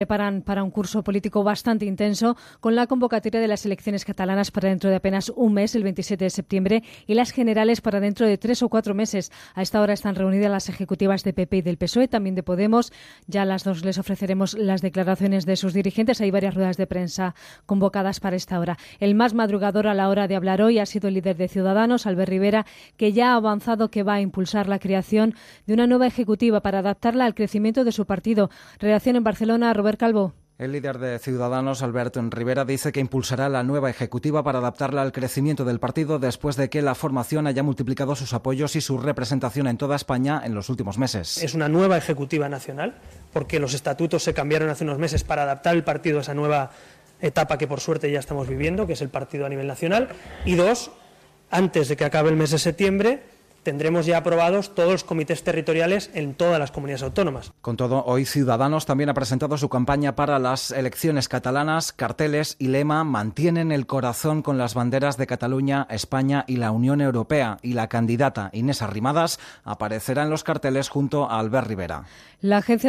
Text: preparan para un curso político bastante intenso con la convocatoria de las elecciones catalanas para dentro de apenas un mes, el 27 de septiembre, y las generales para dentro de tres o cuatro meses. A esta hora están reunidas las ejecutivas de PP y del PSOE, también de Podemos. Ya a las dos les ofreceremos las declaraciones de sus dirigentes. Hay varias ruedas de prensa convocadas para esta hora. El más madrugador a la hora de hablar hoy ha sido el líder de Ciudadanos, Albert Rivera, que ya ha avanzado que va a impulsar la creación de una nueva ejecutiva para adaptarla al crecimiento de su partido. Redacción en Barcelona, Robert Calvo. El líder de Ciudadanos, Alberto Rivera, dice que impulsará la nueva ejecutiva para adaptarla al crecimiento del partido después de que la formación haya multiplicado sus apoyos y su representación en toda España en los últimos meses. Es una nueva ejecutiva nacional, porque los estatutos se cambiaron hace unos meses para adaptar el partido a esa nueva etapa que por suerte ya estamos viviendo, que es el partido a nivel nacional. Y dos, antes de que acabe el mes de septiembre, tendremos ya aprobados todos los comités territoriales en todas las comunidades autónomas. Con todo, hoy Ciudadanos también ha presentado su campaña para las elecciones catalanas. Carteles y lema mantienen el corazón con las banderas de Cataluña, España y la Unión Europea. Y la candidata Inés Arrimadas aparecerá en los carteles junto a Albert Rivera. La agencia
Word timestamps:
preparan 0.00 0.40
para 0.40 0.62
un 0.62 0.70
curso 0.70 1.04
político 1.04 1.44
bastante 1.44 1.84
intenso 1.84 2.34
con 2.60 2.74
la 2.74 2.86
convocatoria 2.86 3.38
de 3.38 3.46
las 3.46 3.66
elecciones 3.66 4.06
catalanas 4.06 4.50
para 4.50 4.70
dentro 4.70 4.88
de 4.88 4.96
apenas 4.96 5.28
un 5.36 5.52
mes, 5.52 5.74
el 5.74 5.82
27 5.82 6.24
de 6.24 6.30
septiembre, 6.30 6.82
y 7.06 7.12
las 7.12 7.32
generales 7.32 7.82
para 7.82 8.00
dentro 8.00 8.26
de 8.26 8.38
tres 8.38 8.62
o 8.62 8.70
cuatro 8.70 8.94
meses. 8.94 9.30
A 9.54 9.60
esta 9.60 9.78
hora 9.78 9.92
están 9.92 10.14
reunidas 10.14 10.50
las 10.50 10.70
ejecutivas 10.70 11.22
de 11.22 11.34
PP 11.34 11.58
y 11.58 11.60
del 11.60 11.76
PSOE, 11.76 12.08
también 12.08 12.34
de 12.34 12.42
Podemos. 12.42 12.94
Ya 13.26 13.42
a 13.42 13.44
las 13.44 13.62
dos 13.62 13.84
les 13.84 13.98
ofreceremos 13.98 14.54
las 14.54 14.80
declaraciones 14.80 15.44
de 15.44 15.56
sus 15.56 15.74
dirigentes. 15.74 16.22
Hay 16.22 16.30
varias 16.30 16.54
ruedas 16.54 16.78
de 16.78 16.86
prensa 16.86 17.34
convocadas 17.66 18.20
para 18.20 18.36
esta 18.36 18.58
hora. 18.58 18.78
El 19.00 19.14
más 19.14 19.34
madrugador 19.34 19.86
a 19.86 19.92
la 19.92 20.08
hora 20.08 20.28
de 20.28 20.36
hablar 20.36 20.62
hoy 20.62 20.78
ha 20.78 20.86
sido 20.86 21.08
el 21.08 21.14
líder 21.14 21.36
de 21.36 21.48
Ciudadanos, 21.48 22.06
Albert 22.06 22.30
Rivera, 22.30 22.64
que 22.96 23.12
ya 23.12 23.32
ha 23.32 23.36
avanzado 23.36 23.90
que 23.90 24.02
va 24.02 24.14
a 24.14 24.22
impulsar 24.22 24.66
la 24.66 24.78
creación 24.78 25.34
de 25.66 25.74
una 25.74 25.86
nueva 25.86 26.06
ejecutiva 26.06 26.62
para 26.62 26.78
adaptarla 26.78 27.26
al 27.26 27.34
crecimiento 27.34 27.84
de 27.84 27.92
su 27.92 28.06
partido. 28.06 28.48
Redacción 28.78 29.16
en 29.16 29.24
Barcelona, 29.24 29.68
Robert 29.90 29.98
Calvo. 29.98 30.34
El 30.56 30.70
líder 30.70 30.98
de 30.98 31.18
Ciudadanos, 31.18 31.82
Alberto 31.82 32.22
Rivera, 32.30 32.64
dice 32.64 32.92
que 32.92 33.00
impulsará 33.00 33.48
la 33.48 33.64
nueva 33.64 33.90
ejecutiva 33.90 34.44
para 34.44 34.60
adaptarla 34.60 35.02
al 35.02 35.10
crecimiento 35.10 35.64
del 35.64 35.80
partido 35.80 36.20
después 36.20 36.54
de 36.54 36.70
que 36.70 36.80
la 36.80 36.94
formación 36.94 37.48
haya 37.48 37.64
multiplicado 37.64 38.14
sus 38.14 38.32
apoyos 38.32 38.76
y 38.76 38.80
su 38.80 38.98
representación 38.98 39.66
en 39.66 39.78
toda 39.78 39.96
España 39.96 40.42
en 40.44 40.54
los 40.54 40.68
últimos 40.68 40.96
meses. 40.96 41.42
Es 41.42 41.54
una 41.54 41.68
nueva 41.68 41.96
ejecutiva 41.96 42.48
nacional, 42.48 42.94
porque 43.32 43.58
los 43.58 43.74
estatutos 43.74 44.22
se 44.22 44.32
cambiaron 44.32 44.68
hace 44.68 44.84
unos 44.84 44.98
meses 44.98 45.24
para 45.24 45.42
adaptar 45.42 45.74
el 45.74 45.82
partido 45.82 46.18
a 46.18 46.20
esa 46.20 46.34
nueva 46.34 46.70
etapa 47.20 47.58
que 47.58 47.66
por 47.66 47.80
suerte 47.80 48.12
ya 48.12 48.20
estamos 48.20 48.46
viviendo, 48.46 48.86
que 48.86 48.92
es 48.92 49.02
el 49.02 49.08
partido 49.08 49.46
a 49.46 49.48
nivel 49.48 49.66
nacional. 49.66 50.10
Y 50.44 50.54
dos, 50.54 50.92
antes 51.50 51.88
de 51.88 51.96
que 51.96 52.04
acabe 52.04 52.28
el 52.28 52.36
mes 52.36 52.52
de 52.52 52.58
septiembre, 52.58 53.24
tendremos 53.62 54.06
ya 54.06 54.18
aprobados 54.18 54.74
todos 54.74 54.92
los 54.92 55.04
comités 55.04 55.42
territoriales 55.42 56.10
en 56.14 56.34
todas 56.34 56.58
las 56.58 56.70
comunidades 56.70 57.02
autónomas. 57.02 57.52
Con 57.60 57.76
todo, 57.76 58.04
hoy 58.04 58.24
Ciudadanos 58.24 58.86
también 58.86 59.10
ha 59.10 59.14
presentado 59.14 59.56
su 59.56 59.68
campaña 59.68 60.16
para 60.16 60.38
las 60.38 60.70
elecciones 60.70 61.28
catalanas. 61.28 61.92
Carteles 61.92 62.56
y 62.58 62.68
lema 62.68 63.04
mantienen 63.04 63.72
el 63.72 63.86
corazón 63.86 64.42
con 64.42 64.58
las 64.58 64.74
banderas 64.74 65.16
de 65.16 65.26
Cataluña, 65.26 65.86
España 65.90 66.44
y 66.46 66.56
la 66.56 66.70
Unión 66.70 67.00
Europea. 67.00 67.58
Y 67.62 67.74
la 67.74 67.88
candidata 67.88 68.50
Inés 68.52 68.82
Arrimadas 68.82 69.38
aparecerá 69.64 70.22
en 70.22 70.30
los 70.30 70.44
carteles 70.44 70.88
junto 70.88 71.30
a 71.30 71.38
Albert 71.38 71.66
Rivera. 71.68 72.04
La 72.40 72.56
agencia 72.56 72.88